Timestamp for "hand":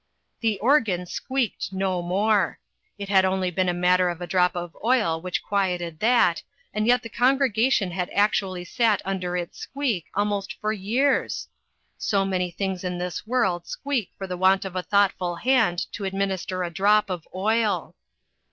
15.35-15.85